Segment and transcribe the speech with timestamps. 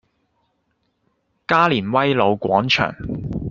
[1.47, 2.91] 加連威老廣場